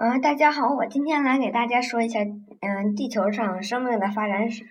[0.00, 4.64] 嗯，大家好，我今天来给大家说一下，嗯，地球上生命的发展史。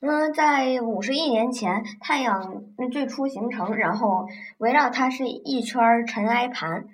[0.00, 6.86] 嗯，在五十亿年前，太阳最初形成，然后围绕它是一圈尘埃盘。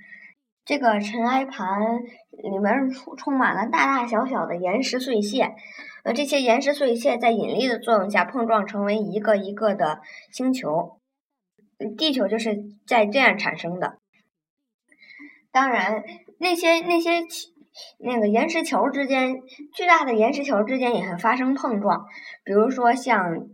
[0.64, 5.54] 这个尘埃盘里面充充满了大大小小的岩石碎屑，
[6.02, 10.00] 呃，这些岩石碎屑在引力的作用下碰撞，成为一个一个的
[10.32, 10.98] 星球。
[11.96, 12.58] 地球就是
[12.88, 13.98] 在这样产生的。
[15.52, 16.02] 当然，
[16.38, 17.22] 那些那些。
[17.98, 19.40] 那个岩石球之间，
[19.74, 22.04] 巨大的岩石球之间也会发生碰撞，
[22.44, 23.48] 比如说像，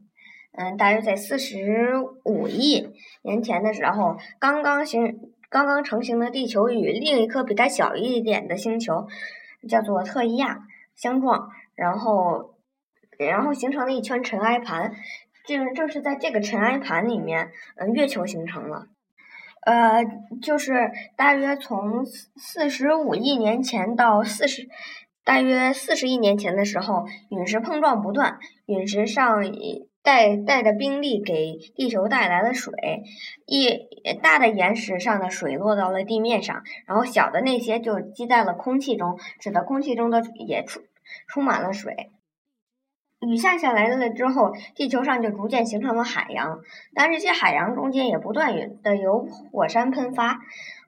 [0.50, 1.94] 嗯，大约在四十
[2.24, 2.88] 五亿
[3.22, 9.06] 年前的时候，刚刚形刚刚成型的地球与另一颗比它小一点的星球，
[9.68, 10.62] 叫做特伊亚
[10.96, 12.56] 相撞，然后，
[13.18, 14.96] 然后形成了一圈尘埃盘，
[15.46, 18.88] 正正是在这个尘埃盘里面，嗯，月球形成了。
[19.68, 20.02] 呃，
[20.40, 24.66] 就是大约从四十五亿年前到四十，
[25.24, 29.42] 大约四十亿年前的时候，陨石碰撞不断，陨石上
[30.02, 32.72] 带带的冰粒给地球带来了水，
[33.44, 33.76] 一
[34.22, 40.82] 大的岩石上的水落到了地面上，然后小的那些就积在了空气中，使得空气中的也充
[41.28, 42.10] 充满了水。
[43.20, 46.60] 雨下下来了之后，地球上就逐渐形成了海洋，
[46.94, 50.38] 但这些海洋中间也不断的有火山喷发，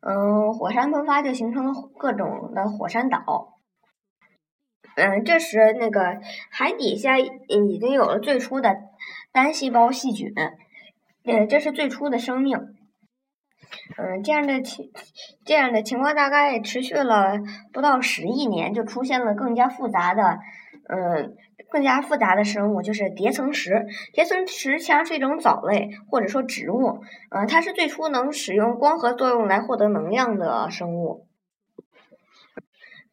[0.01, 3.55] 嗯，火山喷发就形成了各种的火山岛，
[4.95, 6.19] 嗯，这时那个
[6.51, 8.77] 海底下已经有了最初的
[9.33, 10.33] 单细胞细菌，
[11.25, 12.57] 嗯，这是最初的生命，
[13.99, 14.93] 嗯，这样的情
[15.45, 17.41] 这样的情况大概持续了
[17.73, 20.39] 不到十亿年，就出现了更加复杂的，
[20.91, 21.37] 嗯。
[21.73, 23.87] 更加复杂的生物就是叠层石。
[24.13, 26.99] 叠层石像是一种藻类或者说植物，
[27.31, 31.29] 嗯，它是最初能使用光合作用来获得能量的生物。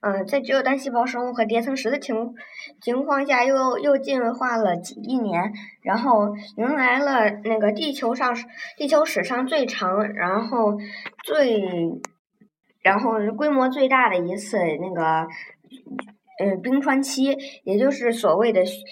[0.02, 2.34] 嗯，在只有单细胞生物和叠层石的情
[2.82, 5.54] 情况下，又又进化了几亿年，
[5.84, 8.36] 然后迎来了那个地球上
[8.76, 10.80] 地球史上最长，然后
[11.24, 11.62] 最
[12.82, 15.28] 然后规模最大的一次那个。
[16.40, 18.84] 嗯，冰川期，也就是所谓的雪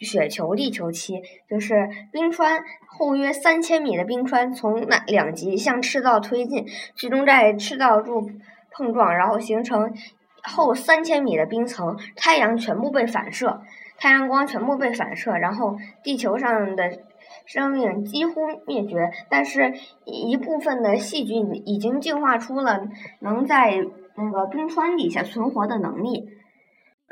[0.00, 8.30] 雪球地球期，就是冰川厚约三千米的冰川从那两极向赤道推进，最终在赤道处
[8.70, 9.94] 碰撞，然后形成
[10.42, 11.98] 厚三千米的冰层。
[12.14, 13.62] 太阳全部被反射，
[13.98, 16.98] 太阳光全部被反射，然后地球上的
[17.46, 19.10] 生命几乎灭绝。
[19.30, 19.72] 但是，
[20.04, 22.86] 一部分的细菌已经进化出了
[23.20, 26.28] 能在那个冰川底下存活的能力。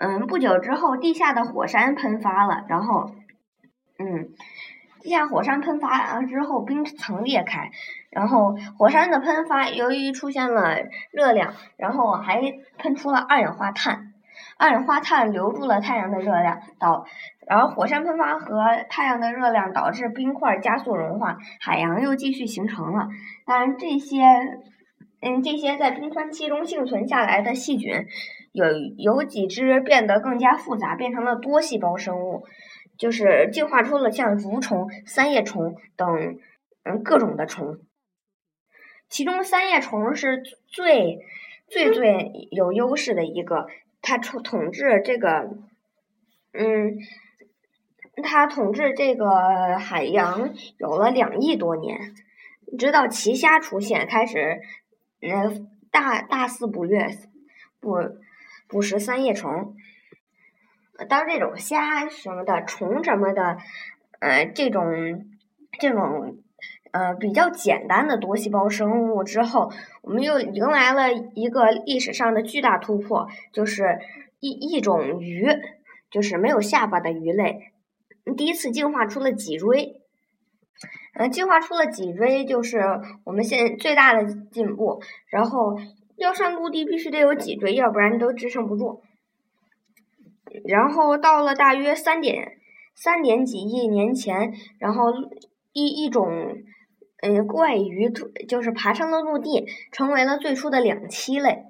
[0.03, 3.11] 嗯，不久之后，地下的火山喷发了，然后，
[3.99, 4.31] 嗯，
[5.03, 7.71] 地下火山喷发了之后，冰层裂开，
[8.11, 10.78] 然后火山的喷发由于出现了
[11.12, 12.41] 热量，然后还
[12.78, 14.15] 喷出了二氧化碳，
[14.56, 17.05] 二氧化碳留住了太阳的热量，导，
[17.47, 23.09] 然后火山喷发和太阳的热量导致冰块加速融化，海洋又继续形成了。
[23.44, 24.25] 当然，这些，
[25.21, 28.06] 嗯，这些在冰川期中幸存下来的细菌。
[28.53, 28.66] 有
[28.99, 32.44] 有几只变得更加复杂，变成了多细胞生物，
[32.99, 36.38] 就是进化出了像蠕虫、三叶虫等
[36.83, 37.78] 嗯各种的虫。
[39.09, 41.21] 其中三叶虫是最
[41.69, 43.69] 最最有优势的一个，
[44.03, 45.50] 它统统治这个
[46.53, 46.99] 嗯，
[48.22, 52.15] 它统治这个海洋有了两亿多年，
[52.77, 54.61] 直到奇虾出现，开始
[55.21, 57.06] 嗯大大肆捕猎
[57.81, 57.94] 捕。
[58.70, 59.75] 捕食三叶虫，
[61.08, 63.58] 当这种虾什么的、虫什么的，
[64.20, 65.25] 呃，这种
[65.81, 66.36] 这种
[66.92, 69.72] 呃比较简单的多细胞生物之后，
[70.03, 73.98] 我们又迎来了一个历史上的巨大突破，就是
[74.38, 75.48] 一一种鱼，
[76.08, 77.72] 就是没有下巴的鱼类，
[78.37, 80.00] 第一次进化出了脊椎，
[81.14, 85.76] 嗯，进化出了脊椎就是我们现在最大的进步，然后。
[86.20, 89.02] 要上陆地必须得有脊椎，要不然都支撑不住。
[90.64, 92.58] 然后到了大约三点
[92.94, 95.11] 三点几亿年前，然后
[95.72, 96.58] 一一种
[97.22, 98.11] 嗯怪鱼
[98.46, 101.64] 就是爬上了陆地，成为了最初的两栖类。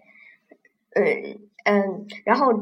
[0.92, 2.60] 嗯嗯，然后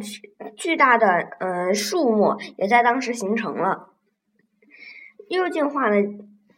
[0.57, 1.07] 巨大的
[1.41, 3.89] 呃树木也在当时形成了，
[5.29, 5.97] 又进化了，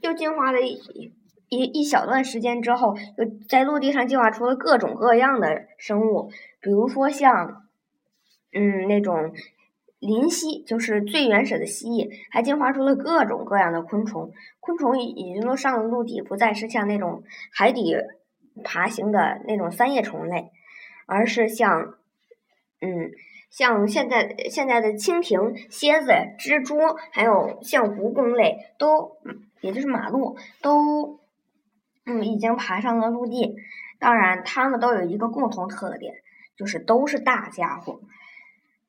[0.00, 0.60] 又进化了。
[0.60, 1.12] 一
[1.50, 6.30] 一一小段时间之后，又在陆地上进化出了各种各样的生物，
[6.60, 7.64] 比如说像，
[8.52, 9.32] 嗯，那种
[9.98, 14.30] 林蜥，就是最原始的蜥蜴，还进化出了各种各样的昆虫。
[14.60, 17.96] 昆虫已已经都上了陆地，不再是像那种海底
[18.62, 20.50] 爬行的那种三叶虫类，
[21.06, 21.94] 而是像，
[22.80, 23.10] 嗯，
[23.50, 26.78] 像现在现在的蜻蜓、蝎子、蜘蛛，
[27.10, 29.16] 还有像蜈蚣类，都
[29.60, 31.19] 也就是马路都
[32.18, 33.54] 嗯已经爬上了陆地。
[33.98, 36.14] 当然，它们都有一个共同特点，
[36.56, 38.00] 就是都是大家伙。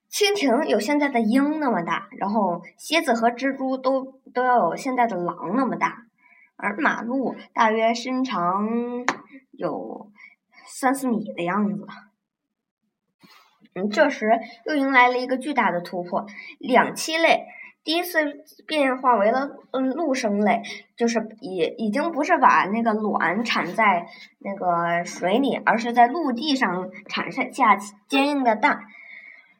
[0.10, 6.06] 蜻蜓有现在的鹰那么大，然后蝎子和蜘蛛都都要有现在的狼那么大。
[6.58, 8.68] 而马路大约身长
[9.52, 10.12] 有
[10.66, 11.88] 三四米的样子。
[13.74, 14.28] 嗯，这时
[14.66, 16.26] 又迎来了一个巨大的突破，
[16.60, 17.46] 两栖类
[17.84, 18.20] 第一次
[18.68, 20.62] 变化为了嗯陆生类，
[20.96, 24.08] 就是已已经不是把那个卵产在
[24.40, 28.80] 那个水里，而是在陆地上产下下坚硬的蛋。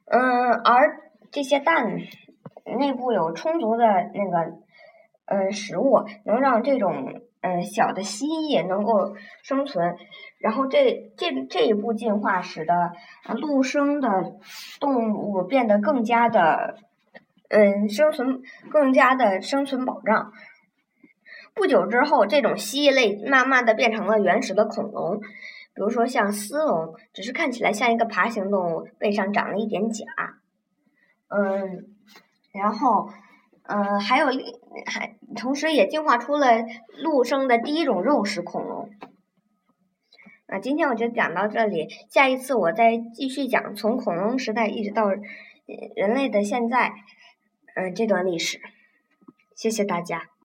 [0.06, 1.02] 嗯，而
[1.32, 2.00] 这些蛋
[2.78, 4.58] 内部有充足的那个。
[5.28, 9.96] 嗯，食物能让这种嗯小的蜥蜴能够生存，
[10.40, 12.92] 然后这这这一步进化使得
[13.40, 14.10] 陆生的
[14.82, 16.80] 动物变得更加的
[17.52, 20.32] 嗯生存更加的生存保障。
[21.54, 30.06] 不久之后，这种蜥蜴类慢慢的变成了原始的恐龙，比如说像丝龙，只是看起来像一个爬行动物，背上长了一点甲。
[31.28, 31.86] 嗯，
[32.54, 33.10] 然后。
[33.64, 34.26] 嗯，还有
[34.88, 36.48] 还同时也进化出了
[37.04, 38.90] 陆生的第一种肉食恐龙。
[40.48, 46.92] 啊，今天我就讲到这里，下一次我再继续讲从恐龙时代一直到人类的现在，
[47.76, 48.60] 嗯，这段历史。
[49.56, 50.31] 谢谢大家。